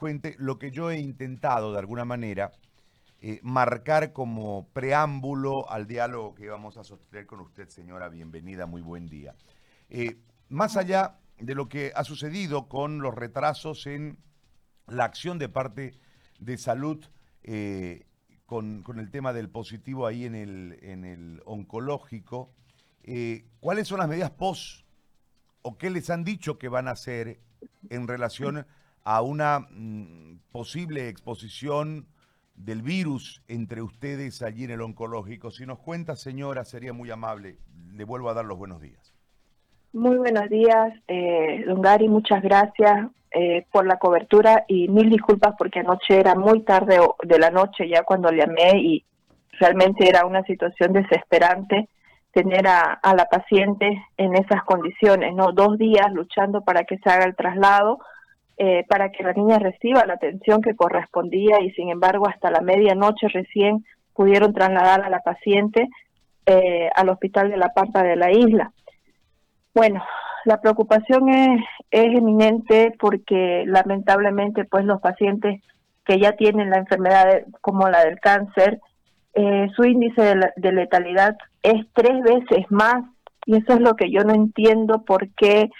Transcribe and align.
cuente 0.00 0.34
lo 0.38 0.58
que 0.58 0.70
yo 0.70 0.90
he 0.90 0.98
intentado 0.98 1.74
de 1.74 1.78
alguna 1.78 2.06
manera 2.06 2.52
eh, 3.20 3.38
marcar 3.42 4.14
como 4.14 4.66
preámbulo 4.72 5.70
al 5.70 5.86
diálogo 5.86 6.34
que 6.34 6.48
vamos 6.48 6.78
a 6.78 6.84
sostener 6.84 7.26
con 7.26 7.40
usted, 7.40 7.68
señora. 7.68 8.08
Bienvenida, 8.08 8.64
muy 8.64 8.80
buen 8.80 9.08
día. 9.08 9.34
Eh, 9.90 10.16
más 10.48 10.78
allá 10.78 11.18
de 11.38 11.54
lo 11.54 11.68
que 11.68 11.92
ha 11.94 12.02
sucedido 12.04 12.66
con 12.66 13.02
los 13.02 13.14
retrasos 13.14 13.86
en 13.86 14.16
la 14.86 15.04
acción 15.04 15.38
de 15.38 15.50
parte 15.50 16.00
de 16.38 16.56
salud 16.56 17.04
eh, 17.42 18.06
con, 18.46 18.82
el 18.96 19.10
tema 19.10 19.34
del 19.34 19.50
positivo 19.50 20.06
ahí 20.06 20.24
en 20.24 20.34
el, 20.34 20.78
en 20.80 21.04
el 21.04 21.42
oncológico, 21.44 22.54
¿cuáles 23.60 23.86
son 23.86 23.98
las 23.98 24.08
medidas 24.08 24.30
post 24.30 24.86
o 25.60 25.76
qué 25.76 25.90
les 25.90 26.08
han 26.08 26.24
dicho 26.24 26.58
que 26.58 26.68
van 26.68 26.88
a 26.88 26.92
hacer 26.92 27.38
en 27.90 28.08
relación 28.08 28.66
a 29.10 29.22
una 29.22 29.66
mm, 29.70 30.38
posible 30.52 31.08
exposición 31.08 32.06
del 32.54 32.80
virus 32.80 33.42
entre 33.48 33.82
ustedes 33.82 34.40
allí 34.40 34.62
en 34.62 34.70
el 34.70 34.82
oncológico. 34.82 35.50
Si 35.50 35.66
nos 35.66 35.80
cuenta, 35.80 36.14
señora, 36.14 36.64
sería 36.64 36.92
muy 36.92 37.10
amable. 37.10 37.58
Le 37.92 38.04
vuelvo 38.04 38.30
a 38.30 38.34
dar 38.34 38.44
los 38.44 38.56
buenos 38.56 38.80
días. 38.80 39.12
Muy 39.92 40.16
buenos 40.16 40.48
días, 40.48 40.94
eh, 41.08 41.64
don 41.66 41.82
Gary, 41.82 42.08
muchas 42.08 42.40
gracias 42.40 43.08
eh, 43.32 43.66
por 43.72 43.84
la 43.84 43.96
cobertura 43.96 44.64
y 44.68 44.86
mil 44.86 45.10
disculpas 45.10 45.56
porque 45.58 45.80
anoche 45.80 46.20
era 46.20 46.36
muy 46.36 46.62
tarde 46.62 47.00
de 47.24 47.38
la 47.40 47.50
noche 47.50 47.88
ya 47.88 48.04
cuando 48.04 48.30
le 48.30 48.42
llamé 48.46 48.78
y 48.78 49.04
realmente 49.58 50.08
era 50.08 50.24
una 50.24 50.44
situación 50.44 50.92
desesperante 50.92 51.88
tener 52.32 52.68
a, 52.68 52.92
a 52.92 53.16
la 53.16 53.24
paciente 53.24 54.06
en 54.16 54.36
esas 54.36 54.62
condiciones, 54.62 55.34
¿no? 55.34 55.50
Dos 55.50 55.78
días 55.78 56.12
luchando 56.12 56.60
para 56.60 56.84
que 56.84 56.98
se 56.98 57.10
haga 57.10 57.24
el 57.24 57.34
traslado, 57.34 57.98
eh, 58.62 58.84
para 58.90 59.10
que 59.10 59.22
la 59.22 59.32
niña 59.32 59.58
reciba 59.58 60.04
la 60.04 60.12
atención 60.12 60.60
que 60.60 60.76
correspondía 60.76 61.62
y 61.62 61.70
sin 61.70 61.88
embargo 61.88 62.28
hasta 62.28 62.50
la 62.50 62.60
medianoche 62.60 63.28
recién 63.28 63.86
pudieron 64.12 64.52
trasladar 64.52 65.00
a 65.00 65.08
la 65.08 65.20
paciente 65.20 65.88
eh, 66.44 66.90
al 66.94 67.08
hospital 67.08 67.48
de 67.48 67.56
la 67.56 67.70
Pampa 67.72 68.02
de 68.02 68.16
la 68.16 68.30
isla. 68.30 68.70
Bueno, 69.74 70.04
la 70.44 70.60
preocupación 70.60 71.30
es, 71.30 71.62
es 71.90 72.14
eminente 72.14 72.92
porque 73.00 73.64
lamentablemente 73.66 74.66
pues 74.66 74.84
los 74.84 75.00
pacientes 75.00 75.62
que 76.04 76.20
ya 76.20 76.32
tienen 76.32 76.68
la 76.68 76.80
enfermedad 76.80 77.44
como 77.62 77.88
la 77.88 78.04
del 78.04 78.20
cáncer, 78.20 78.78
eh, 79.32 79.68
su 79.74 79.84
índice 79.84 80.20
de, 80.20 80.50
de, 80.56 80.72
letalidad 80.72 81.34
es 81.62 81.86
tres 81.94 82.22
veces 82.22 82.66
más 82.68 83.06
y 83.46 83.56
eso 83.56 83.72
es 83.72 83.80
lo 83.80 83.96
que 83.96 84.10
yo 84.10 84.20
no 84.20 84.34
entiendo 84.34 85.02
por 85.06 85.30
qué 85.30 85.70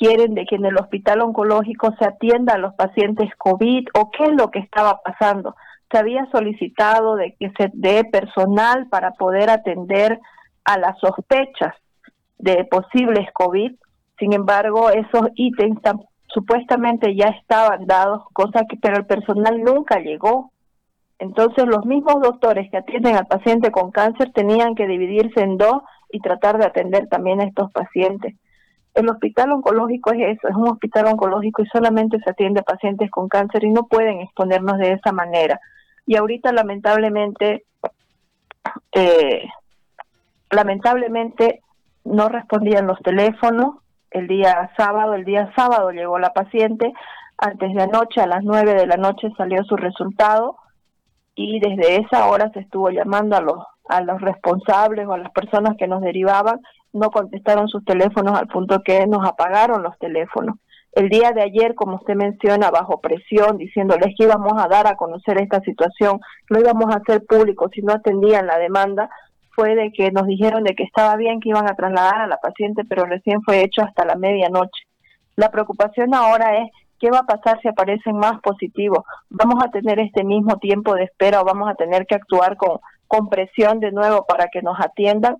quieren 0.00 0.34
de 0.34 0.46
que 0.46 0.56
en 0.56 0.64
el 0.64 0.76
hospital 0.76 1.20
oncológico 1.20 1.94
se 1.98 2.06
atienda 2.06 2.54
a 2.54 2.58
los 2.58 2.74
pacientes 2.74 3.28
COVID 3.36 3.86
o 3.94 4.10
qué 4.10 4.24
es 4.24 4.32
lo 4.32 4.50
que 4.50 4.58
estaba 4.58 5.02
pasando. 5.04 5.54
Se 5.92 5.98
había 5.98 6.26
solicitado 6.32 7.16
de 7.16 7.36
que 7.38 7.52
se 7.58 7.70
dé 7.74 8.04
personal 8.04 8.88
para 8.88 9.12
poder 9.12 9.50
atender 9.50 10.18
a 10.64 10.78
las 10.78 10.98
sospechas 11.00 11.74
de 12.38 12.64
posibles 12.64 13.28
COVID. 13.34 13.72
Sin 14.18 14.32
embargo, 14.32 14.88
esos 14.88 15.28
ítems 15.34 15.80
supuestamente 16.28 17.14
ya 17.14 17.26
estaban 17.26 17.86
dados, 17.86 18.22
cosa 18.32 18.64
que 18.68 18.78
pero 18.80 18.96
el 18.96 19.06
personal 19.06 19.62
nunca 19.62 19.98
llegó. 19.98 20.50
Entonces, 21.18 21.66
los 21.66 21.84
mismos 21.84 22.22
doctores 22.22 22.70
que 22.70 22.78
atienden 22.78 23.16
al 23.16 23.26
paciente 23.26 23.70
con 23.70 23.90
cáncer 23.90 24.32
tenían 24.32 24.74
que 24.74 24.86
dividirse 24.86 25.42
en 25.42 25.58
dos 25.58 25.82
y 26.10 26.20
tratar 26.20 26.56
de 26.56 26.64
atender 26.64 27.06
también 27.08 27.42
a 27.42 27.44
estos 27.44 27.70
pacientes. 27.72 28.34
El 28.94 29.08
hospital 29.08 29.52
oncológico 29.52 30.12
es 30.12 30.38
eso, 30.38 30.48
es 30.48 30.56
un 30.56 30.68
hospital 30.68 31.06
oncológico 31.06 31.62
y 31.62 31.66
solamente 31.66 32.18
se 32.20 32.30
atiende 32.30 32.60
a 32.60 32.64
pacientes 32.64 33.10
con 33.10 33.28
cáncer 33.28 33.64
y 33.64 33.70
no 33.70 33.84
pueden 33.84 34.20
exponernos 34.20 34.78
de 34.78 34.92
esa 34.92 35.12
manera. 35.12 35.60
Y 36.06 36.16
ahorita 36.16 36.52
lamentablemente, 36.52 37.64
eh, 38.92 39.48
lamentablemente 40.50 41.60
no 42.04 42.28
respondían 42.28 42.86
los 42.86 42.98
teléfonos. 43.00 43.76
El 44.10 44.26
día 44.26 44.70
sábado, 44.76 45.14
el 45.14 45.24
día 45.24 45.52
sábado 45.54 45.92
llegó 45.92 46.18
la 46.18 46.32
paciente, 46.32 46.92
antes 47.42 47.72
de 47.72 47.82
anoche, 47.82 48.20
a 48.20 48.26
las 48.26 48.42
nueve 48.42 48.74
de 48.74 48.86
la 48.86 48.96
noche 48.96 49.32
salió 49.36 49.64
su 49.64 49.76
resultado 49.76 50.56
y 51.34 51.58
desde 51.58 52.02
esa 52.02 52.26
hora 52.26 52.50
se 52.52 52.60
estuvo 52.60 52.90
llamando 52.90 53.36
a 53.36 53.40
los 53.40 53.64
a 53.88 54.02
los 54.02 54.20
responsables 54.20 55.06
o 55.06 55.14
a 55.14 55.18
las 55.18 55.32
personas 55.32 55.76
que 55.76 55.88
nos 55.88 56.00
derivaban 56.00 56.60
no 56.92 57.10
contestaron 57.10 57.68
sus 57.68 57.84
teléfonos 57.84 58.38
al 58.38 58.46
punto 58.48 58.82
que 58.82 59.06
nos 59.06 59.26
apagaron 59.26 59.82
los 59.82 59.98
teléfonos. 59.98 60.56
El 60.92 61.08
día 61.08 61.30
de 61.30 61.42
ayer, 61.42 61.74
como 61.76 61.96
usted 61.96 62.14
menciona, 62.14 62.70
bajo 62.70 63.00
presión, 63.00 63.58
diciéndoles 63.58 64.14
que 64.16 64.24
íbamos 64.24 64.54
a 64.56 64.66
dar 64.66 64.88
a 64.88 64.96
conocer 64.96 65.40
esta 65.40 65.60
situación, 65.60 66.20
lo 66.48 66.58
íbamos 66.58 66.92
a 66.92 66.98
hacer 66.98 67.24
público 67.24 67.68
si 67.72 67.80
no 67.82 67.92
atendían 67.92 68.46
la 68.48 68.58
demanda, 68.58 69.08
fue 69.54 69.76
de 69.76 69.92
que 69.92 70.10
nos 70.10 70.26
dijeron 70.26 70.64
de 70.64 70.74
que 70.74 70.82
estaba 70.82 71.16
bien 71.16 71.38
que 71.40 71.50
iban 71.50 71.70
a 71.70 71.76
trasladar 71.76 72.22
a 72.22 72.26
la 72.26 72.38
paciente, 72.38 72.84
pero 72.88 73.04
recién 73.04 73.40
fue 73.42 73.62
hecho 73.62 73.82
hasta 73.82 74.04
la 74.04 74.16
medianoche. 74.16 74.82
La 75.36 75.50
preocupación 75.50 76.12
ahora 76.12 76.56
es 76.56 76.70
qué 76.98 77.10
va 77.10 77.20
a 77.20 77.26
pasar 77.26 77.60
si 77.60 77.68
aparecen 77.68 78.16
más 78.16 78.40
positivos. 78.40 79.04
¿Vamos 79.28 79.62
a 79.62 79.70
tener 79.70 80.00
este 80.00 80.24
mismo 80.24 80.58
tiempo 80.58 80.94
de 80.94 81.04
espera 81.04 81.40
o 81.40 81.44
vamos 81.44 81.68
a 81.68 81.74
tener 81.74 82.06
que 82.06 82.16
actuar 82.16 82.56
con, 82.56 82.78
con 83.06 83.28
presión 83.28 83.80
de 83.80 83.92
nuevo 83.92 84.26
para 84.26 84.48
que 84.48 84.60
nos 84.60 84.78
atiendan? 84.80 85.36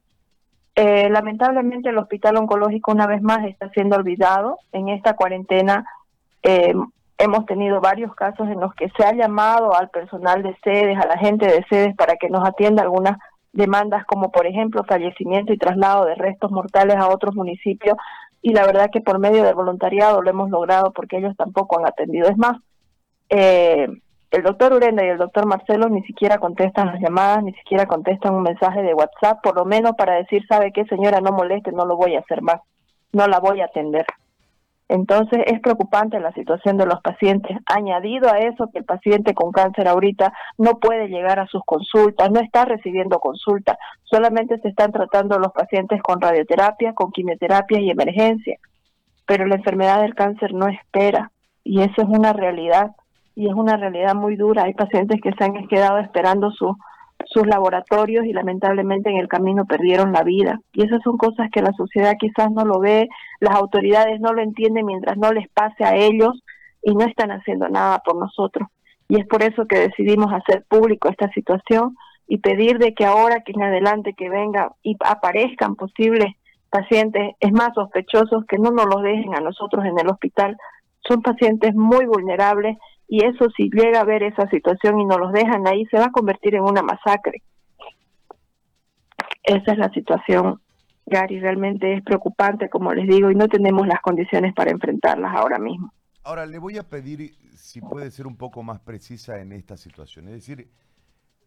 Eh, 0.75 1.11
lamentablemente 1.11 1.91
el 1.91 1.99
hospital 1.99 2.37
oncológico 2.37 2.93
una 2.93 3.07
vez 3.07 3.23
más 3.23 3.45
está 3.47 3.69
siendo 3.71 3.97
olvidado. 3.97 4.59
En 4.73 4.89
esta 4.89 5.15
cuarentena 5.15 5.85
eh, 6.43 6.75
hemos 7.19 7.47
tenido 7.47 7.81
varios 7.81 8.15
casos 8.15 8.49
en 8.49 8.61
los 8.61 8.75
que 8.75 8.89
se 8.97 9.05
ha 9.05 9.13
llamado 9.13 9.75
al 9.75 9.91
personal 9.91 10.43
de 10.43 10.57
sedes, 10.63 10.99
a 10.99 11.07
la 11.07 11.19
gente 11.19 11.47
de 11.47 11.65
sedes 11.69 11.95
para 11.97 12.17
que 12.17 12.31
nos 12.31 12.47
atienda 12.49 12.83
algunas 12.83 13.19
demandas 13.53 14.07
como 14.07 14.31
por 14.31 14.47
ejemplo 14.47 14.85
fallecimiento 14.85 15.53
y 15.53 15.59
traslado 15.59 16.05
de 16.05 16.15
restos 16.15 16.53
mortales 16.53 16.97
a 16.97 17.09
otros 17.09 17.35
municipios 17.35 17.97
y 18.43 18.53
la 18.53 18.65
verdad 18.65 18.91
que 18.93 19.01
por 19.01 19.19
medio 19.19 19.43
del 19.43 19.55
voluntariado 19.55 20.23
lo 20.23 20.31
hemos 20.31 20.51
logrado 20.51 20.93
porque 20.93 21.19
ellos 21.19 21.37
tampoco 21.37 21.79
han 21.79 21.87
atendido. 21.87 22.29
Es 22.29 22.39
más, 22.39 22.57
eh, 23.29 23.89
el 24.31 24.43
doctor 24.43 24.73
Urenda 24.73 25.05
y 25.05 25.09
el 25.09 25.19
doctor 25.19 25.47
Marcelo 25.47 25.89
ni 25.89 26.03
siquiera 26.03 26.39
contestan 26.39 26.87
las 26.87 27.01
llamadas, 27.01 27.43
ni 27.43 27.53
siquiera 27.55 27.87
contestan 27.87 28.35
un 28.35 28.43
mensaje 28.43 28.83
de 28.83 28.95
WhatsApp, 28.95 29.43
por 29.43 29.57
lo 29.57 29.65
menos 29.65 29.93
para 29.97 30.15
decir, 30.15 30.47
sabe 30.47 30.73
qué 30.73 30.85
señora, 30.85 31.21
no 31.21 31.33
moleste, 31.33 31.73
no 31.73 31.85
lo 31.85 31.97
voy 31.97 32.15
a 32.15 32.21
hacer 32.21 32.41
más, 32.41 32.61
no 33.13 33.27
la 33.27 33.41
voy 33.41 33.61
a 33.61 33.65
atender. 33.65 34.07
Entonces 34.89 35.41
es 35.47 35.61
preocupante 35.61 36.19
la 36.19 36.33
situación 36.33 36.77
de 36.77 36.87
los 36.87 37.01
pacientes. 37.01 37.57
Añadido 37.67 38.29
a 38.29 38.39
eso 38.39 38.69
que 38.73 38.79
el 38.79 38.85
paciente 38.85 39.35
con 39.35 39.53
cáncer 39.53 39.87
ahorita 39.87 40.33
no 40.59 40.79
puede 40.79 41.09
llegar 41.09 41.39
a 41.39 41.47
sus 41.47 41.63
consultas, 41.65 42.31
no 42.31 42.41
está 42.41 42.65
recibiendo 42.65 43.21
consulta, 43.21 43.79
solamente 44.03 44.59
se 44.59 44.69
están 44.69 44.91
tratando 44.91 45.39
los 45.39 45.53
pacientes 45.53 46.03
con 46.03 46.21
radioterapia, 46.21 46.93
con 46.93 47.13
quimioterapia 47.13 47.81
y 47.81 47.91
emergencia. 47.91 48.59
Pero 49.27 49.47
la 49.47 49.57
enfermedad 49.57 50.03
del 50.03 50.17
cáncer 50.17 50.55
no 50.55 50.67
espera 50.67 51.31
y 51.63 51.83
eso 51.83 52.03
es 52.03 52.09
una 52.09 52.33
realidad 52.33 52.91
y 53.41 53.49
es 53.49 53.55
una 53.55 53.79
realidad 53.79 54.15
muy 54.15 54.37
dura. 54.37 54.65
Hay 54.65 54.75
pacientes 54.75 55.19
que 55.23 55.33
se 55.33 55.45
han 55.45 55.67
quedado 55.67 55.99
esperando 55.99 56.51
sus 56.53 57.47
laboratorios 57.47 58.27
y 58.27 58.35
lamentablemente 58.35 59.09
en 59.09 59.17
el 59.17 59.29
camino 59.29 59.65
perdieron 59.65 60.13
la 60.13 60.23
vida. 60.23 60.61
Y 60.75 60.85
esas 60.85 61.03
son 61.03 61.17
cosas 61.17 61.49
que 61.51 61.63
la 61.63 61.73
sociedad 61.73 62.17
quizás 62.21 62.51
no 62.53 62.67
lo 62.67 62.81
ve, 62.81 63.09
las 63.41 63.55
autoridades 63.55 64.21
no 64.21 64.35
lo 64.35 64.43
entienden 64.43 64.85
mientras 64.85 65.17
no 65.17 65.33
les 65.33 65.49
pase 65.49 65.85
a 65.85 65.97
ellos 65.97 66.43
y 66.83 66.95
no 66.95 67.07
están 67.07 67.31
haciendo 67.31 67.71
nada 67.71 68.01
por 68.05 68.17
nosotros. 68.17 68.69
Y 69.09 69.19
es 69.19 69.27
por 69.27 69.43
eso 69.43 69.65
que 69.67 69.79
decidimos 69.89 70.31
hacer 70.35 70.67
público 70.69 71.09
esta 71.09 71.31
situación 71.33 71.97
y 72.29 72.39
pedir 72.39 72.77
de 72.77 72.93
que 72.93 73.07
ahora 73.07 73.41
que 73.41 73.53
en 73.53 73.63
adelante 73.63 74.13
que 74.13 74.29
venga 74.29 74.73
y 74.83 74.97
aparezcan 75.03 75.77
posibles 75.77 76.35
pacientes, 76.69 77.37
es 77.41 77.53
más 77.53 77.71
sospechosos 77.75 78.45
que 78.47 78.59
no 78.59 78.71
nos 78.71 78.85
los 78.85 79.03
dejen 79.03 79.35
a 79.35 79.41
nosotros 79.41 79.87
en 79.87 79.99
el 79.99 80.09
hospital. 80.09 80.59
Son 81.09 81.23
pacientes 81.23 81.75
muy 81.75 82.05
vulnerables 82.05 82.77
y 83.13 83.25
eso 83.25 83.51
si 83.57 83.69
llega 83.71 84.01
a 84.01 84.05
ver 84.05 84.23
esa 84.23 84.49
situación 84.49 85.01
y 85.01 85.05
no 85.05 85.19
los 85.19 85.33
dejan 85.33 85.67
ahí, 85.67 85.85
se 85.87 85.99
va 85.99 86.05
a 86.05 86.13
convertir 86.13 86.55
en 86.55 86.63
una 86.63 86.81
masacre. 86.81 87.43
Esa 89.43 89.73
es 89.73 89.79
la 89.79 89.91
situación, 89.91 90.61
Gary, 91.07 91.41
realmente 91.41 91.93
es 91.93 92.05
preocupante, 92.05 92.71
como 92.71 92.95
les 92.95 93.09
digo, 93.09 93.33
y 93.33 93.35
no 93.35 93.49
tenemos 93.49 93.85
las 93.89 94.01
condiciones 94.01 94.55
para 94.55 94.71
enfrentarlas 94.71 95.35
ahora 95.35 95.59
mismo. 95.59 95.93
Ahora, 96.23 96.47
le 96.47 96.61
voy 96.61 96.79
a 96.79 96.85
pedir 96.85 97.33
si 97.57 97.81
puede 97.81 98.13
ser 98.13 98.29
un 98.29 98.37
poco 98.37 98.63
más 98.63 98.79
precisa 98.79 99.41
en 99.41 99.51
esta 99.51 99.77
situación. 99.77 100.29
Es 100.29 100.35
decir, 100.35 100.71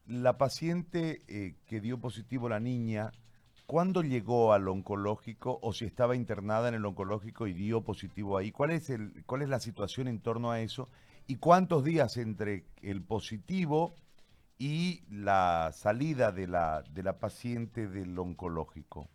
la 0.05 0.37
paciente 0.37 1.21
eh, 1.29 1.55
que 1.65 1.79
dio 1.79 1.97
positivo 1.97 2.49
la 2.49 2.59
niña, 2.59 3.11
¿cuándo 3.67 4.01
llegó 4.01 4.51
al 4.51 4.67
oncológico 4.67 5.59
o 5.61 5.71
si 5.71 5.85
estaba 5.85 6.17
internada 6.17 6.67
en 6.67 6.75
el 6.75 6.85
oncológico 6.85 7.47
y 7.47 7.53
dio 7.53 7.85
positivo 7.85 8.37
ahí? 8.37 8.51
¿Cuál 8.51 8.71
es, 8.71 8.89
el, 8.89 9.23
cuál 9.25 9.43
es 9.43 9.47
la 9.47 9.61
situación 9.61 10.09
en 10.09 10.19
torno 10.19 10.51
a 10.51 10.59
eso? 10.59 10.89
¿Y 11.27 11.37
cuántos 11.37 11.83
días 11.83 12.17
entre 12.17 12.65
el 12.81 13.03
positivo 13.03 13.95
y 14.57 15.01
la 15.09 15.71
salida 15.71 16.31
de 16.31 16.47
la, 16.47 16.83
de 16.91 17.03
la 17.03 17.19
paciente 17.19 17.87
del 17.87 18.17
oncológico? 18.17 19.07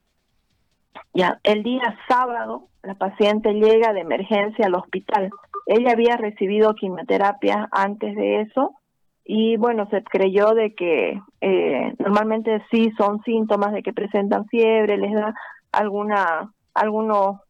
Ya, 1.14 1.38
el 1.42 1.62
día 1.62 1.96
sábado 2.08 2.68
la 2.82 2.94
paciente 2.94 3.52
llega 3.52 3.92
de 3.92 4.00
emergencia 4.00 4.66
al 4.66 4.74
hospital. 4.74 5.30
Ella 5.66 5.92
había 5.92 6.16
recibido 6.16 6.74
quimioterapia 6.74 7.68
antes 7.72 8.16
de 8.16 8.40
eso 8.42 8.74
y 9.24 9.58
bueno, 9.58 9.86
se 9.90 10.02
creyó 10.04 10.54
de 10.54 10.74
que 10.74 11.20
eh, 11.42 11.94
normalmente 11.98 12.62
sí 12.70 12.90
son 12.96 13.22
síntomas 13.24 13.72
de 13.72 13.82
que 13.82 13.92
presentan 13.92 14.46
fiebre, 14.46 14.96
les 14.96 15.12
da 15.12 15.34
alguna, 15.70 16.50
algunos, 16.72 17.40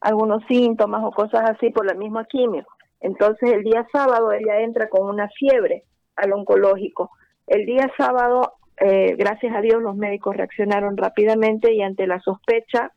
algunos 0.00 0.44
síntomas 0.46 1.02
o 1.02 1.10
cosas 1.10 1.50
así 1.50 1.70
por 1.70 1.86
la 1.86 1.94
misma 1.94 2.24
quimio. 2.26 2.64
Entonces 3.00 3.52
el 3.52 3.62
día 3.62 3.86
sábado 3.92 4.32
ella 4.32 4.60
entra 4.60 4.88
con 4.88 5.08
una 5.08 5.28
fiebre 5.28 5.84
al 6.16 6.32
oncológico. 6.32 7.10
El 7.46 7.66
día 7.66 7.90
sábado, 7.96 8.54
eh, 8.78 9.14
gracias 9.16 9.54
a 9.54 9.60
Dios, 9.60 9.82
los 9.82 9.96
médicos 9.96 10.36
reaccionaron 10.36 10.96
rápidamente 10.96 11.72
y 11.72 11.82
ante 11.82 12.06
la 12.06 12.20
sospecha 12.20 12.92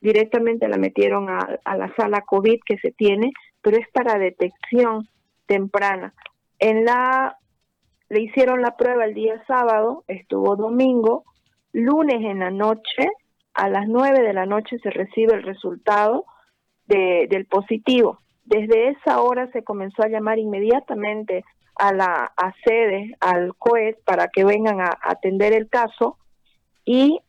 directamente 0.00 0.68
la 0.68 0.78
metieron 0.78 1.28
a, 1.30 1.76
la 1.76 1.94
sala 1.96 2.22
COVID 2.22 2.58
que 2.66 2.76
se 2.78 2.90
tiene, 2.90 3.30
pero 3.62 3.76
es 3.78 3.86
para 3.92 4.18
detección 4.18 5.08
temprana. 5.46 6.12
En 6.58 6.84
la 6.84 7.36
le 8.08 8.20
hicieron 8.20 8.60
la 8.60 8.76
prueba 8.76 9.06
el 9.06 9.14
día 9.14 9.42
sábado, 9.46 10.04
estuvo 10.06 10.54
domingo, 10.54 11.24
lunes 11.72 12.20
en 12.20 12.40
la 12.40 12.50
noche, 12.50 13.08
a 13.54 13.70
las 13.70 13.88
nueve 13.88 14.20
de 14.20 14.34
la 14.34 14.44
noche 14.44 14.78
se 14.82 14.90
recibe 14.90 15.34
el 15.34 15.42
resultado 15.42 16.26
de, 16.86 17.26
del 17.30 17.46
positivo. 17.46 18.18
Desde 18.44 18.88
esa 18.88 19.20
hora 19.22 19.50
se 19.52 19.62
comenzó 19.62 20.02
a 20.02 20.08
llamar 20.08 20.38
inmediatamente 20.38 21.44
a 21.76 21.92
la 21.92 22.32
a 22.36 22.52
sede, 22.64 23.16
al 23.20 23.54
COET, 23.56 24.02
para 24.04 24.28
que 24.28 24.44
vengan 24.44 24.80
a, 24.80 24.98
atender 25.02 25.52
el 25.52 25.68
caso 25.68 26.18
y 26.84 27.20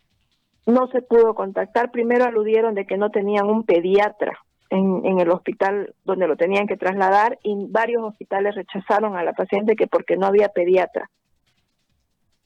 no 0.66 0.88
se 0.88 1.02
pudo 1.02 1.34
contactar. 1.36 1.92
Primero 1.92 2.26
aludieron 2.26 2.76
de 2.76 2.86
que 2.86 2.98
no 2.98 3.10
tenían 3.10 3.48
un 3.48 3.64
pediatra 3.64 4.38
en, 4.70 5.20
el 5.20 5.30
hospital 5.30 5.94
donde 6.04 6.28
lo 6.28 6.36
tenían 6.36 6.66
que 6.66 6.78
trasladar 6.78 7.38
y 7.44 7.56
varios 7.70 8.04
hospitales 8.04 8.56
rechazaron 8.56 9.16
a 9.16 9.24
la 9.24 9.34
paciente 9.34 9.76
que 9.76 9.88
porque 9.88 10.18
no 10.18 10.26
había 10.26 10.50
pediatra. 10.50 11.10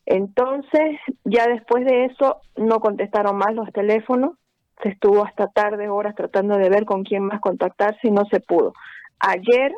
Entonces, 0.06 1.00
ya 1.24 1.48
después 1.48 1.86
de 1.86 2.06
eso, 2.06 2.42
no 2.56 2.80
contestaron 2.80 3.38
más 3.38 3.54
los 3.54 3.72
teléfonos, 3.72 4.38
se 4.81 4.89
estuvo 4.89 5.25
hasta 5.25 5.47
tarde, 5.47 5.89
horas 5.89 6.15
tratando 6.15 6.57
de 6.57 6.69
ver 6.69 6.85
con 6.85 7.03
quién 7.03 7.24
más 7.24 7.41
contactarse 7.41 8.07
y 8.07 8.12
no 8.12 8.25
se 8.25 8.39
pudo. 8.39 8.74
Ayer 9.19 9.74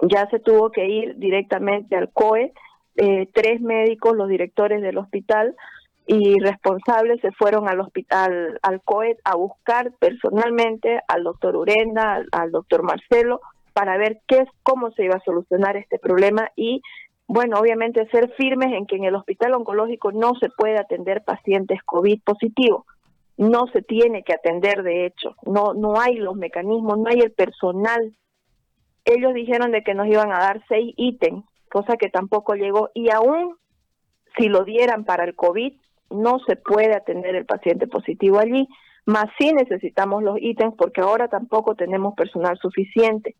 ya 0.00 0.28
se 0.30 0.38
tuvo 0.38 0.70
que 0.70 0.86
ir 0.86 1.16
directamente 1.16 1.96
al 1.96 2.10
COE, 2.12 2.52
eh, 2.96 3.28
tres 3.32 3.60
médicos, 3.60 4.16
los 4.16 4.28
directores 4.28 4.82
del 4.82 4.98
hospital, 4.98 5.54
y 6.06 6.38
responsables 6.40 7.20
se 7.20 7.30
fueron 7.32 7.68
al 7.68 7.80
hospital, 7.80 8.58
al 8.62 8.82
COET, 8.82 9.18
a 9.24 9.36
buscar 9.36 9.92
personalmente 9.98 11.00
al 11.06 11.22
doctor 11.22 11.56
Urenda, 11.56 12.22
al, 12.32 12.50
doctor 12.50 12.82
Marcelo, 12.82 13.40
para 13.72 13.96
ver 13.96 14.20
qué, 14.26 14.44
cómo 14.62 14.90
se 14.92 15.04
iba 15.04 15.14
a 15.16 15.24
solucionar 15.24 15.76
este 15.76 15.98
problema 15.98 16.50
y, 16.56 16.82
bueno, 17.26 17.58
obviamente 17.58 18.06
ser 18.10 18.32
firmes 18.36 18.72
en 18.72 18.86
que 18.86 18.96
en 18.96 19.04
el 19.04 19.14
hospital 19.14 19.54
oncológico 19.54 20.12
no 20.12 20.32
se 20.40 20.48
puede 20.50 20.78
atender 20.78 21.22
pacientes 21.24 21.80
COVID 21.84 22.20
positivos. 22.24 22.84
No 23.36 23.66
se 23.72 23.82
tiene 23.82 24.22
que 24.24 24.34
atender, 24.34 24.82
de 24.82 25.06
hecho, 25.06 25.34
no, 25.42 25.74
no 25.74 26.00
hay 26.00 26.16
los 26.16 26.36
mecanismos, 26.36 26.98
no 26.98 27.08
hay 27.08 27.20
el 27.20 27.32
personal. 27.32 28.16
Ellos 29.04 29.34
dijeron 29.34 29.72
de 29.72 29.82
que 29.82 29.94
nos 29.94 30.06
iban 30.06 30.32
a 30.32 30.38
dar 30.38 30.62
seis 30.68 30.94
ítems, 30.96 31.44
cosa 31.70 31.96
que 31.96 32.08
tampoco 32.08 32.54
llegó, 32.54 32.90
y 32.94 33.10
aún 33.10 33.56
si 34.36 34.48
lo 34.48 34.64
dieran 34.64 35.04
para 35.04 35.24
el 35.24 35.34
COVID, 35.34 35.72
no 36.10 36.38
se 36.46 36.56
puede 36.56 36.94
atender 36.94 37.34
el 37.34 37.46
paciente 37.46 37.86
positivo 37.86 38.38
allí, 38.38 38.68
más 39.04 39.26
sí 39.38 39.52
necesitamos 39.52 40.22
los 40.22 40.36
ítems 40.40 40.74
porque 40.76 41.00
ahora 41.00 41.28
tampoco 41.28 41.74
tenemos 41.74 42.14
personal 42.14 42.56
suficiente. 42.58 43.34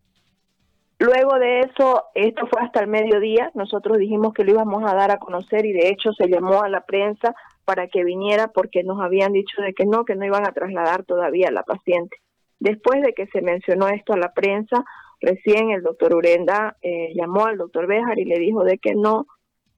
Luego 0.99 1.39
de 1.39 1.61
eso, 1.61 2.05
esto 2.15 2.47
fue 2.47 2.63
hasta 2.63 2.81
el 2.81 2.87
mediodía, 2.87 3.51
nosotros 3.55 3.99
dijimos 3.99 4.33
que 4.35 4.45
lo 4.45 4.53
íbamos 4.53 4.85
a 4.85 4.95
dar 4.95 5.11
a 5.11 5.19
conocer 5.19 5.67
y 5.67 5.73
de 5.73 5.89
hecho 5.89 6.13
se 6.13 6.29
llamó 6.29 6.63
a 6.63 6.69
la 6.69 6.83
prensa 6.83 7.35
para 7.65 7.89
que 7.89 8.05
viniera 8.05 8.49
porque 8.49 8.83
nos 8.83 9.01
habían 9.01 9.33
dicho 9.33 9.63
de 9.63 9.73
que 9.73 9.87
no, 9.87 10.05
que 10.05 10.17
no 10.17 10.25
iban 10.25 10.47
a 10.47 10.53
trasladar 10.53 11.05
todavía 11.05 11.49
a 11.49 11.53
la 11.53 11.63
paciente. 11.63 12.17
Después 12.59 13.03
de 13.03 13.13
que 13.13 13.27
se 13.29 13.43
mencionó 13.43 13.89
esto 13.89 14.13
a 14.13 14.19
la 14.19 14.33
prensa, 14.33 14.85
recién 15.21 15.71
el 15.71 15.83
doctor 15.83 16.15
Urenda 16.15 16.77
eh, 16.83 17.13
llamó 17.15 17.47
al 17.47 17.59
doctor 17.59 17.87
Béjar 17.87 18.19
y 18.19 18.25
le 18.25 18.39
dijo 18.39 18.65
de 18.65 18.79
que 18.79 18.95
no, 18.95 19.27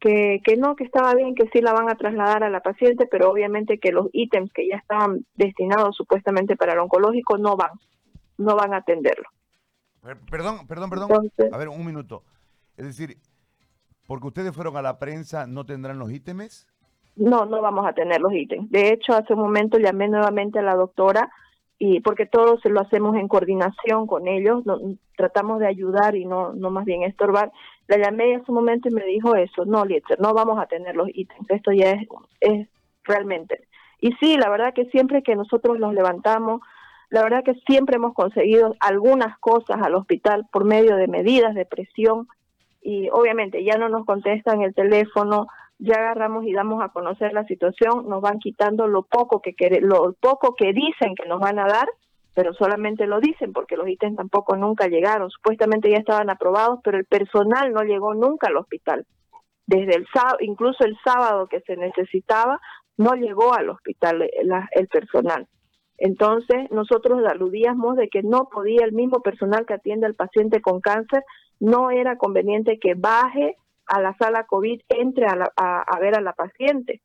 que, 0.01 0.41
no, 0.59 0.77
que 0.77 0.85
estaba 0.85 1.15
bien, 1.15 1.35
que 1.35 1.49
sí 1.53 1.63
la 1.63 1.73
van 1.73 1.89
a 1.89 1.95
trasladar 1.95 2.45
a 2.45 2.51
la 2.51 2.61
paciente, 2.61 3.07
pero 3.11 3.31
obviamente 3.31 3.79
que 3.79 3.91
los 3.91 4.09
ítems 4.13 4.53
que 4.53 4.69
ya 4.69 4.77
estaban 4.77 5.25
destinados 5.35 5.97
supuestamente 5.97 6.57
para 6.57 6.75
el 6.75 6.81
oncológico 6.81 7.39
no 7.39 7.57
van, 7.57 7.71
no 8.37 8.55
van 8.55 8.75
a 8.75 8.79
atenderlo. 8.79 9.29
Perdón, 10.31 10.67
perdón, 10.67 10.91
perdón. 10.91 11.33
a 11.51 11.57
ver, 11.57 11.69
un 11.71 11.87
minuto. 11.87 12.23
Es 12.77 12.85
decir, 12.85 13.17
porque 14.07 14.27
ustedes 14.27 14.55
fueron 14.55 14.77
a 14.77 14.83
la 14.83 14.99
prensa, 14.99 15.47
¿no 15.47 15.65
tendrán 15.65 15.99
los 15.99 16.13
ítems? 16.13 16.67
No, 17.17 17.45
no 17.47 17.61
vamos 17.63 17.87
a 17.87 17.93
tener 17.93 18.21
los 18.21 18.33
ítems. 18.33 18.71
De 18.71 18.89
hecho, 18.89 19.13
hace 19.13 19.35
un 19.35 19.41
momento 19.41 19.79
llamé 19.79 20.09
nuevamente 20.09 20.59
a 20.59 20.63
la 20.63 20.75
doctora 20.75 21.31
y 21.79 22.01
porque 22.01 22.27
todos 22.27 22.65
lo 22.65 22.81
hacemos 22.81 23.17
en 23.17 23.29
coordinación 23.29 24.07
con 24.07 24.29
ellos, 24.29 24.63
tratamos 25.17 25.61
de 25.61 25.67
ayudar 25.67 26.17
y 26.17 26.25
no, 26.25 26.53
no 26.53 26.71
más 26.71 26.85
bien 26.85 27.03
estorbar. 27.03 27.53
La 27.89 27.99
llamé 27.99 28.33
en 28.33 28.45
su 28.45 28.53
momento 28.53 28.89
y 28.89 28.93
me 28.93 29.05
dijo 29.05 29.35
eso, 29.37 29.65
no, 29.65 29.85
Lietzer, 29.85 30.21
no 30.21 30.35
vamos 30.35 30.59
a 30.59 30.67
tener 30.67 30.97
los 30.97 31.09
ítems, 31.13 31.51
esto 31.51 31.73
ya 31.73 31.91
es, 31.93 32.09
es 32.41 32.69
realmente. 33.05 33.67
Y 34.01 34.13
sí, 34.15 34.37
la 34.37 34.49
verdad 34.49 34.75
que 34.75 34.87
siempre 34.87 35.23
que 35.23 35.37
nosotros 35.37 35.79
los 35.79 35.95
levantamos, 35.95 36.61
la 37.11 37.23
verdad 37.23 37.45
que 37.45 37.55
siempre 37.67 37.97
hemos 37.97 38.15
conseguido 38.15 38.75
algunas 38.81 39.39
cosas 39.39 39.81
al 39.83 39.95
hospital 39.95 40.47
por 40.51 40.65
medio 40.65 40.97
de 40.97 41.07
medidas 41.07 41.55
de 41.55 41.67
presión 41.67 42.29
y 42.83 43.09
obviamente 43.11 43.65
ya 43.65 43.79
no 43.79 43.89
nos 43.89 44.05
contestan 44.05 44.63
el 44.63 44.75
teléfono, 44.75 45.47
ya 45.79 45.94
agarramos 45.94 46.44
y 46.47 46.53
damos 46.53 46.82
a 46.82 46.91
conocer 46.91 47.32
la 47.32 47.44
situación, 47.44 48.09
nos 48.09 48.21
van 48.21 48.38
quitando 48.38 48.87
lo 48.87 49.03
poco 49.03 49.41
que 49.41 49.55
lo 49.81 50.15
poco 50.21 50.55
que 50.55 50.73
dicen 50.73 51.15
que 51.15 51.29
nos 51.29 51.41
van 51.41 51.59
a 51.59 51.67
dar, 51.67 51.88
pero 52.35 52.53
solamente 52.55 53.06
lo 53.06 53.21
dicen 53.21 53.53
porque 53.53 53.76
los 53.76 53.88
ítems 53.88 54.17
tampoco 54.17 54.56
nunca 54.56 54.88
llegaron. 54.88 55.31
Supuestamente 55.31 55.91
ya 55.91 55.99
estaban 55.99 56.31
aprobados, 56.31 56.81
pero 56.82 56.99
el 56.99 57.05
personal 57.05 57.73
no 57.73 57.82
llegó 57.82 58.15
nunca 58.15 58.49
al 58.49 58.56
hospital. 58.56 59.06
Desde 59.67 59.97
el 59.97 60.06
sábado, 60.12 60.37
incluso 60.41 60.85
el 60.85 60.97
sábado 61.05 61.47
que 61.47 61.61
se 61.61 61.77
necesitaba, 61.77 62.61
no 62.97 63.15
llegó 63.15 63.55
al 63.55 63.70
hospital 63.70 64.23
el 64.23 64.88
personal. 64.88 65.47
Entonces, 65.97 66.70
nosotros 66.70 67.20
aludíamos 67.25 67.97
de 67.97 68.09
que 68.09 68.23
no 68.23 68.49
podía 68.49 68.85
el 68.85 68.93
mismo 68.93 69.20
personal 69.20 69.65
que 69.65 69.75
atiende 69.75 70.06
al 70.06 70.15
paciente 70.15 70.61
con 70.61 70.81
cáncer, 70.81 71.23
no 71.61 71.91
era 71.91 72.17
conveniente 72.17 72.79
que 72.79 72.94
baje 72.94 73.56
a 73.87 74.01
la 74.01 74.17
sala 74.17 74.45
COVID, 74.45 74.81
entre 74.89 75.27
a, 75.27 75.51
a, 75.56 75.99
ver 76.01 76.17
a 76.17 76.20
la 76.20 76.32
paciente. 76.32 77.01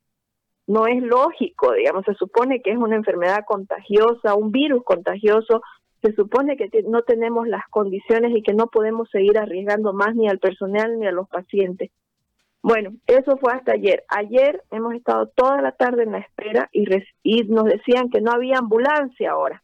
No 0.68 0.88
es 0.88 1.01
lógico, 1.01 1.74
digamos, 1.74 2.06
se 2.06 2.13
supone 2.13 2.62
que 2.62 2.72
es 2.72 2.77
una 2.77 2.96
enfermedad 2.96 3.44
contagiosa, 3.46 4.36
un 4.36 4.51
virus 4.51 4.84
contagioso, 4.84 5.62
se 6.01 6.13
supone 6.13 6.56
que 6.56 6.70
no 6.88 7.01
tenemos 7.01 7.48
las 7.48 7.68
condiciones 7.70 8.32
y 8.36 8.42
que 8.42 8.53
no 8.53 8.68
podemos 8.68 9.10
seguir 9.10 9.38
arriesgando 9.38 9.94
más 9.94 10.15
ni 10.15 10.30
al 10.30 10.39
personal 10.39 11.00
ni 11.00 11.08
a 11.08 11.12
los 11.12 11.27
pacientes. 11.27 11.92
Bueno, 12.62 12.92
eso 13.08 13.38
fue 13.38 13.53
hasta 13.53 13.74
ayer. 13.74 14.03
Ayer 14.10 14.62
hemos 14.72 14.94
estado 14.94 15.27
toda 15.27 15.62
la 15.62 15.72
tarde 15.72 16.03
en 16.03 16.12
la 16.12 16.20
espera 16.20 16.70
y, 16.72 16.86
y 17.24 17.44
nos 17.44 17.65
decían 17.65 18.10
que 18.10 18.22
no 18.22 18.32
había 18.32 18.58
ambulancia 18.58 19.32
ahora. 19.32 19.62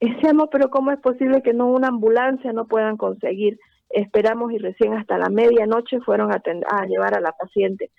Decíamos, 0.00 0.48
pero 0.50 0.70
¿cómo 0.70 0.90
es 0.90 1.00
posible 1.00 1.42
que 1.42 1.52
no 1.52 1.66
una 1.66 1.88
ambulancia 1.88 2.52
no 2.52 2.66
puedan 2.66 2.96
conseguir? 2.96 3.58
Esperamos 3.92 4.52
y 4.52 4.58
recién 4.58 4.94
hasta 4.94 5.18
la 5.18 5.28
medianoche 5.28 6.00
fueron 6.00 6.32
a, 6.32 6.42
a 6.70 6.86
llevar 6.86 7.16
a 7.16 7.20
la 7.20 7.32
paciente, 7.32 7.90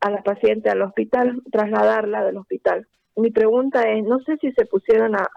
a 0.00 0.10
la 0.10 0.22
paciente 0.22 0.68
al 0.68 0.82
hospital, 0.82 1.42
trasladarla 1.50 2.24
del 2.24 2.38
hospital. 2.38 2.86
Mi 3.16 3.30
pregunta 3.30 3.82
es, 3.90 4.04
no 4.04 4.18
sé 4.20 4.36
si 4.40 4.52
se 4.52 4.66
pusieron 4.66 5.14
a, 5.14 5.28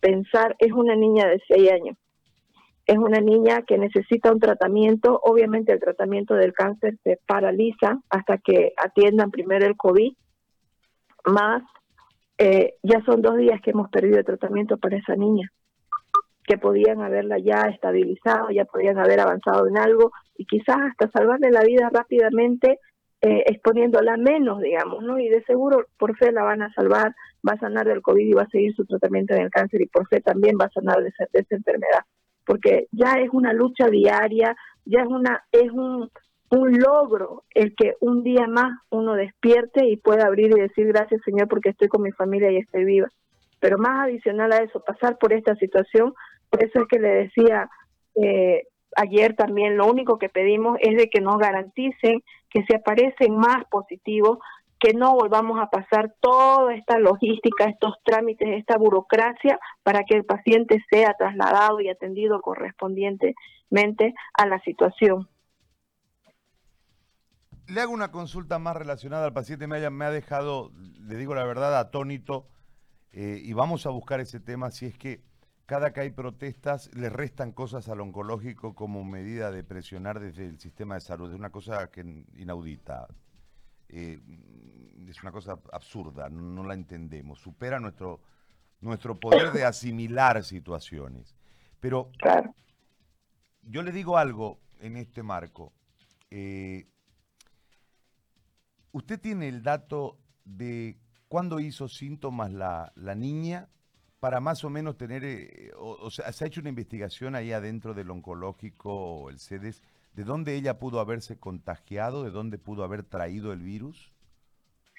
pensar, 0.00 0.54
es 0.58 0.70
una 0.70 0.94
niña 0.94 1.26
de 1.26 1.40
6 1.48 1.72
años, 1.72 1.96
es 2.84 2.98
una 2.98 3.22
niña 3.22 3.62
que 3.62 3.78
necesita 3.78 4.30
un 4.30 4.38
tratamiento, 4.38 5.18
obviamente 5.24 5.72
el 5.72 5.80
tratamiento 5.80 6.34
del 6.34 6.52
cáncer 6.52 6.98
se 7.02 7.18
paraliza 7.26 8.02
hasta 8.10 8.36
que 8.36 8.74
atiendan 8.76 9.30
primero 9.30 9.64
el 9.64 9.78
COVID, 9.78 10.12
más 11.24 11.62
eh, 12.36 12.74
ya 12.82 13.02
son 13.06 13.22
dos 13.22 13.38
días 13.38 13.62
que 13.62 13.70
hemos 13.70 13.88
perdido 13.88 14.18
el 14.18 14.26
tratamiento 14.26 14.76
para 14.76 14.98
esa 14.98 15.16
niña 15.16 15.50
que 16.46 16.58
podían 16.58 17.00
haberla 17.00 17.38
ya 17.38 17.62
estabilizado, 17.62 18.50
ya 18.50 18.64
podían 18.64 18.98
haber 18.98 19.20
avanzado 19.20 19.66
en 19.66 19.78
algo 19.78 20.12
y 20.36 20.46
quizás 20.46 20.76
hasta 20.90 21.10
salvarle 21.10 21.50
la 21.50 21.62
vida 21.62 21.90
rápidamente 21.92 22.78
eh, 23.26 23.42
exponiéndola 23.46 24.18
menos, 24.18 24.60
digamos, 24.60 25.02
¿no? 25.02 25.18
Y 25.18 25.30
de 25.30 25.42
seguro 25.44 25.86
por 25.98 26.14
fe 26.18 26.30
la 26.30 26.42
van 26.42 26.60
a 26.60 26.72
salvar, 26.74 27.14
va 27.46 27.52
a 27.54 27.58
sanar 27.58 27.86
del 27.86 28.02
COVID 28.02 28.26
y 28.26 28.34
va 28.34 28.42
a 28.42 28.50
seguir 28.50 28.74
su 28.74 28.84
tratamiento 28.84 29.34
del 29.34 29.48
cáncer 29.48 29.80
y 29.80 29.86
por 29.86 30.06
fe 30.08 30.20
también 30.20 30.58
va 30.60 30.66
a 30.66 30.70
sanar 30.70 31.02
de 31.02 31.08
esa, 31.08 31.24
de 31.32 31.40
esa 31.40 31.54
enfermedad, 31.56 32.04
porque 32.44 32.86
ya 32.92 33.14
es 33.14 33.30
una 33.32 33.54
lucha 33.54 33.88
diaria, 33.88 34.54
ya 34.84 35.00
es 35.00 35.06
una 35.06 35.42
es 35.52 35.70
un, 35.70 36.10
un 36.50 36.78
logro 36.78 37.44
el 37.54 37.74
que 37.74 37.94
un 38.00 38.22
día 38.22 38.46
más 38.46 38.78
uno 38.90 39.14
despierte 39.14 39.86
y 39.86 39.96
pueda 39.96 40.26
abrir 40.26 40.50
y 40.50 40.60
decir 40.60 40.88
gracias 40.88 41.22
Señor 41.24 41.48
porque 41.48 41.70
estoy 41.70 41.88
con 41.88 42.02
mi 42.02 42.12
familia 42.12 42.50
y 42.50 42.58
estoy 42.58 42.84
viva. 42.84 43.08
Pero 43.58 43.78
más 43.78 44.04
adicional 44.04 44.52
a 44.52 44.58
eso, 44.58 44.80
pasar 44.80 45.16
por 45.16 45.32
esta 45.32 45.56
situación 45.56 46.12
Por 46.54 46.62
eso 46.62 46.82
es 46.82 46.88
que 46.88 47.00
le 47.00 47.08
decía 47.08 47.68
eh, 48.14 48.68
ayer 48.94 49.34
también, 49.34 49.76
lo 49.76 49.88
único 49.88 50.20
que 50.20 50.28
pedimos 50.28 50.78
es 50.80 50.96
de 50.96 51.10
que 51.10 51.20
nos 51.20 51.36
garanticen 51.36 52.22
que 52.48 52.64
se 52.66 52.76
aparecen 52.76 53.36
más 53.36 53.64
positivos, 53.68 54.38
que 54.78 54.94
no 54.94 55.14
volvamos 55.14 55.60
a 55.60 55.68
pasar 55.68 56.14
toda 56.20 56.72
esta 56.76 57.00
logística, 57.00 57.64
estos 57.64 57.94
trámites, 58.04 58.50
esta 58.50 58.78
burocracia 58.78 59.58
para 59.82 60.04
que 60.04 60.14
el 60.14 60.24
paciente 60.24 60.80
sea 60.88 61.14
trasladado 61.18 61.80
y 61.80 61.88
atendido 61.88 62.40
correspondientemente 62.40 64.14
a 64.34 64.46
la 64.46 64.60
situación. 64.60 65.28
Le 67.66 67.80
hago 67.80 67.92
una 67.92 68.12
consulta 68.12 68.60
más 68.60 68.76
relacionada 68.76 69.26
al 69.26 69.32
paciente, 69.32 69.66
me, 69.66 70.04
ha 70.04 70.10
dejado, 70.10 70.70
le 71.00 71.16
digo 71.16 71.34
la 71.34 71.44
verdad, 71.44 71.76
atónito, 71.80 72.46
eh, 73.10 73.40
y 73.42 73.52
vamos 73.54 73.86
a 73.86 73.90
buscar 73.90 74.20
ese 74.20 74.38
tema 74.38 74.70
si 74.70 74.86
es 74.86 74.96
que 74.96 75.33
cada 75.66 75.92
que 75.92 76.00
hay 76.00 76.10
protestas 76.10 76.94
le 76.94 77.08
restan 77.08 77.52
cosas 77.52 77.88
al 77.88 78.00
oncológico 78.00 78.74
como 78.74 79.02
medida 79.02 79.50
de 79.50 79.64
presionar 79.64 80.20
desde 80.20 80.46
el 80.46 80.58
sistema 80.58 80.94
de 80.94 81.00
salud. 81.00 81.30
Es 81.30 81.38
una 81.38 81.50
cosa 81.50 81.90
que 81.90 82.00
inaudita. 82.36 83.08
Eh, 83.88 84.20
es 85.08 85.22
una 85.22 85.32
cosa 85.32 85.58
absurda, 85.72 86.28
no, 86.28 86.64
la 86.64 86.74
entendemos. 86.74 87.40
Supera 87.40 87.80
nuestro, 87.80 88.20
nuestro 88.80 89.18
poder 89.18 89.52
de 89.52 89.64
asimilar 89.64 90.44
situaciones. 90.44 91.34
Pero 91.80 92.10
yo 93.62 93.82
le 93.82 93.92
digo 93.92 94.18
algo 94.18 94.60
en 94.80 94.96
este 94.96 95.22
marco. 95.22 95.72
Eh, 96.30 96.86
¿Usted 98.92 99.18
tiene 99.18 99.48
el 99.48 99.62
dato 99.62 100.18
de 100.44 100.98
cuándo 101.28 101.58
hizo 101.58 101.88
síntomas 101.88 102.52
la, 102.52 102.92
la 102.96 103.14
niña 103.14 103.68
para 104.24 104.40
más 104.40 104.64
o 104.64 104.70
menos 104.70 104.96
tener, 104.96 105.22
eh, 105.22 105.70
o, 105.76 106.10
sea, 106.10 106.32
se 106.32 106.44
ha 106.44 106.46
hecho 106.46 106.62
una 106.62 106.70
investigación 106.70 107.34
ahí 107.34 107.52
adentro 107.52 107.92
del 107.92 108.10
oncológico 108.10 108.90
o 108.90 109.28
el 109.28 109.38
CEDES, 109.38 109.82
de 110.14 110.24
dónde 110.24 110.54
ella 110.54 110.78
pudo 110.78 110.98
haberse 110.98 111.38
contagiado, 111.38 112.24
de 112.24 112.30
dónde 112.30 112.56
pudo 112.56 112.84
haber 112.84 113.02
traído 113.02 113.52
el 113.52 113.58
virus? 113.58 114.14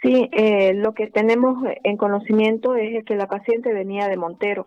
Sí, 0.03 0.29
eh, 0.31 0.75
lo 0.75 0.93
que 0.93 1.07
tenemos 1.07 1.57
en 1.83 1.97
conocimiento 1.97 2.75
es 2.75 3.03
que 3.03 3.15
la 3.15 3.25
paciente 3.25 3.73
venía 3.73 4.09
de 4.09 4.17
Montero. 4.17 4.63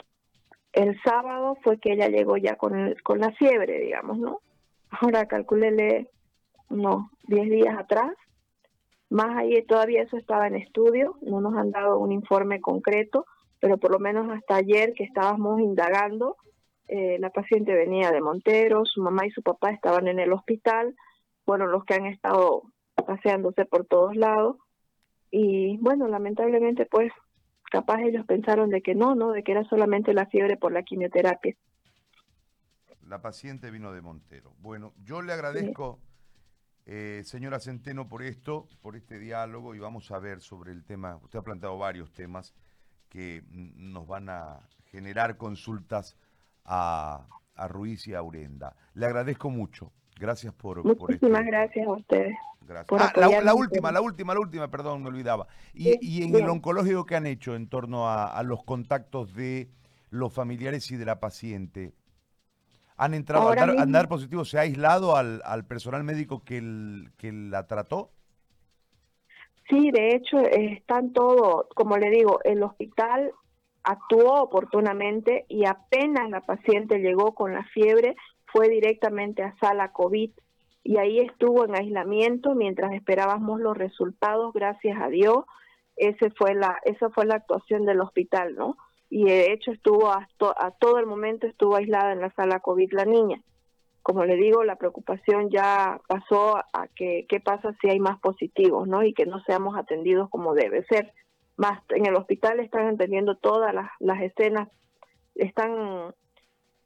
El 0.73 1.00
sábado 1.03 1.57
fue 1.62 1.79
que 1.79 1.93
ella 1.93 2.09
llegó 2.09 2.37
ya 2.37 2.57
con, 2.57 2.97
con 3.05 3.21
la 3.21 3.31
fiebre, 3.31 3.79
digamos, 3.79 4.19
¿no? 4.19 4.41
Ahora 4.91 5.27
calculele 5.27 6.11
unos 6.69 7.05
10 7.29 7.49
días 7.49 7.79
atrás 7.79 8.11
más 9.11 9.37
ahí 9.37 9.62
todavía 9.62 10.03
eso 10.03 10.17
estaba 10.17 10.47
en 10.47 10.57
estudio, 10.57 11.17
no 11.23 11.41
nos 11.41 11.57
han 11.57 11.71
dado 11.71 11.99
un 11.99 12.12
informe 12.12 12.61
concreto, 12.61 13.25
pero 13.61 13.79
por 13.79 13.91
lo 13.91 13.99
menos 13.99 14.31
hasta 14.31 14.57
ayer 14.57 14.93
que 14.95 15.05
estábamos 15.05 15.61
indagando, 15.61 16.37
eh, 16.87 17.19
la 17.19 17.31
paciente 17.31 17.75
venía 17.75 18.11
de 18.11 18.21
Montero, 18.21 18.85
su 18.87 19.03
mamá 19.03 19.27
y 19.27 19.31
su 19.31 19.43
papá 19.43 19.71
estaban 19.71 20.09
en 20.09 20.19
el 20.19 20.33
hospital, 20.33 20.97
bueno, 21.45 21.67
los 21.67 21.85
que 21.85 21.95
han 21.95 22.07
estado 22.07 22.62
paseándose 23.07 23.65
por 23.65 23.87
todos 23.87 24.17
lados, 24.17 24.57
y 25.31 25.77
bueno, 25.79 26.09
lamentablemente 26.09 26.87
pues 26.87 27.12
capaz 27.71 28.00
ellos 28.00 28.25
pensaron 28.27 28.71
de 28.71 28.81
que 28.81 28.95
no, 28.95 29.15
¿no? 29.15 29.33
De 29.33 29.43
que 29.43 29.53
era 29.53 29.65
solamente 29.65 30.15
la 30.15 30.27
fiebre 30.27 30.57
por 30.57 30.73
la 30.73 30.83
quimioterapia. 30.83 31.55
La 33.07 33.21
paciente 33.21 33.71
vino 33.71 33.93
de 33.93 34.00
Montero. 34.00 34.55
Bueno, 34.59 34.93
yo 35.05 35.23
le 35.23 35.33
agradezco 35.33 35.99
eh, 36.91 37.21
señora 37.25 37.61
Centeno, 37.61 38.09
por 38.09 38.23
esto, 38.23 38.67
por 38.81 38.97
este 38.97 39.19
diálogo, 39.19 39.75
y 39.75 39.79
vamos 39.79 40.11
a 40.11 40.19
ver 40.19 40.41
sobre 40.41 40.73
el 40.73 40.85
tema, 40.85 41.17
usted 41.23 41.38
ha 41.38 41.43
planteado 41.43 41.77
varios 41.77 42.15
temas 42.15 42.55
que 43.09 43.45
nos 43.50 44.07
van 44.07 44.29
a 44.29 44.61
generar 44.91 45.37
consultas 45.37 46.17
a, 46.65 47.27
Ruiz 47.69 48.07
y 48.07 48.15
a 48.15 48.23
Urenda. 48.23 48.77
Le 48.95 49.07
agradezco 49.07 49.50
mucho. 49.50 49.93
Gracias 50.17 50.53
por, 50.55 50.85
Muchísimas 50.85 51.45
gracias 51.45 51.87
a 51.87 51.91
ustedes. 51.91 52.37
Gracias. 52.61 53.00
Ah, 53.00 53.12
la, 53.17 53.55
última, 53.55 53.91
la 53.91 54.00
última, 54.00 54.35
la 54.35 54.41
última, 54.41 54.69
perdón, 54.71 55.03
me 55.03 55.09
olvidaba. 55.09 55.49
Y, 55.73 56.23
en 56.23 56.35
el 56.35 56.49
oncológico 56.49 57.07
que 57.07 57.17
han 57.17 57.27
hecho 57.27 57.55
en 57.55 57.69
torno 57.69 58.09
a, 58.09 58.41
los 58.43 58.62
contactos 58.65 59.35
de 59.35 59.71
los 60.11 60.33
familiares 60.33 60.91
y 60.91 60.97
de 60.97 61.05
la 61.05 61.21
paciente, 61.21 61.95
¿Han 63.00 63.15
entrado 63.15 63.50
a 63.50 63.53
andar, 63.81 64.09
positivo? 64.09 64.45
¿Se 64.45 64.59
ha 64.59 64.62
aislado 64.62 65.17
al, 65.17 65.65
personal 65.67 66.03
médico 66.03 66.43
que, 66.43 67.09
que 67.17 67.31
la 67.33 67.67
trató? 67.69 68.11
Sí, 69.69 69.91
de 69.91 70.15
hecho, 70.15 70.39
están 70.39 71.13
todos, 71.13 71.67
como 71.75 71.97
le 71.99 72.11
digo, 72.11 72.41
el 72.45 72.63
hospital 72.63 73.33
actuó 73.83 74.43
oportunamente 74.43 75.45
y 75.49 75.67
apenas 75.67 76.31
la 76.31 76.41
paciente 76.41 76.99
llegó 76.99 77.35
con 77.35 77.53
la 77.53 77.65
fiebre, 77.65 78.17
fue 78.47 78.69
directamente 78.69 79.43
a 79.43 79.57
sala 79.59 79.93
COVID 79.93 80.31
y 80.85 80.97
ahí 80.97 81.21
estuvo 81.21 81.65
en 81.65 81.75
aislamiento 81.77 82.55
mientras 82.55 82.93
esperábamos 82.93 83.61
los 83.61 83.77
resultados, 83.77 84.53
gracias 84.55 84.99
a 85.01 85.09
Dios. 85.09 85.45
Ese 85.97 86.31
fue 86.31 86.55
la, 86.55 86.79
esa 86.85 87.11
fue 87.11 87.27
la 87.27 87.37
actuación 87.37 87.85
del 87.85 88.01
hospital, 88.01 88.55
¿no? 88.55 88.77
y 89.11 89.25
de 89.25 89.53
hecho 89.53 89.73
estuvo 89.73 90.11
a 90.11 90.29
todo 90.79 90.99
el 90.99 91.07
momento 91.07 91.47
estuvo 91.47 91.77
aislada 91.77 92.13
en 92.13 92.21
la 92.21 92.33
sala 92.33 92.61
COVID 92.61 92.93
la 92.93 93.05
niña. 93.05 93.41
Como 94.09 94.25
le 94.25 94.37
digo, 94.37 94.65
la 94.65 94.77
preocupación 94.77 95.50
ya 95.50 96.00
pasó 96.09 96.57
a 96.57 96.88
que 96.97 97.27
qué 97.29 97.41
pasa 97.41 97.77
si 97.79 97.91
hay 97.91 98.00
más 98.00 98.19
positivos, 98.21 98.88
¿no? 98.88 99.03
Y 99.03 99.12
que 99.12 99.27
no 99.27 99.38
seamos 99.41 99.77
atendidos 99.77 100.31
como 100.31 100.55
debe 100.55 100.83
ser. 100.87 101.12
Más 101.59 101.83
en 101.91 102.07
el 102.07 102.15
hospital 102.15 102.59
están 102.59 102.88
entendiendo 102.88 103.37
todas 103.37 103.75
las, 103.75 103.91
las 104.00 104.23
escenas, 104.23 104.71
están 105.35 106.15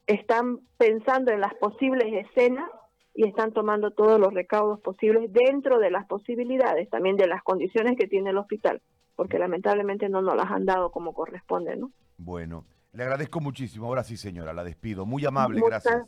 están 0.05 0.59
pensando 0.77 1.31
en 1.31 1.39
las 1.39 1.53
posibles 1.53 2.27
escenas 2.27 2.69
y 3.13 3.25
están 3.25 3.53
tomando 3.53 3.91
todos 3.91 4.19
los 4.19 4.33
recaudos 4.33 4.81
posibles 4.81 5.31
dentro 5.31 5.79
de 5.79 5.91
las 5.91 6.05
posibilidades, 6.07 6.89
también 6.89 7.15
de 7.15 7.27
las 7.27 7.41
condiciones 7.41 7.95
que 7.97 8.09
tiene 8.09 8.31
el 8.31 8.37
hospital, 8.37 8.81
porque 9.15 9.39
lamentablemente 9.39 10.09
no 10.09 10.21
nos 10.21 10.35
las 10.35 10.51
han 10.51 10.65
dado 10.65 10.91
como 10.91 11.13
corresponde, 11.13 11.77
¿no? 11.77 11.89
Bueno, 12.17 12.65
le 12.93 13.03
agradezco 13.03 13.39
muchísimo. 13.39 13.87
Ahora 13.87 14.03
sí, 14.03 14.17
señora, 14.17 14.53
la 14.53 14.63
despido. 14.63 15.05
Muy 15.05 15.25
amable, 15.25 15.61
gracias. 15.65 16.03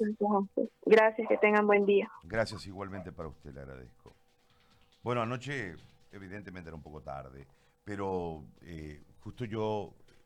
Gracias, 0.86 1.28
que 1.28 1.38
tengan 1.38 1.66
buen 1.66 1.86
día. 1.86 2.10
Gracias 2.24 2.66
igualmente 2.68 3.12
para 3.12 3.30
usted, 3.30 3.54
le 3.54 3.62
agradezco. 3.62 4.16
Bueno, 5.04 5.22
anoche 5.22 5.76
evidentemente 6.12 6.70
era 6.70 6.76
un 6.76 6.84
poco 6.84 7.02
tarde, 7.02 7.48
pero 7.84 8.44
eh, 8.62 9.04
justo 9.20 9.46
yo 9.46 9.94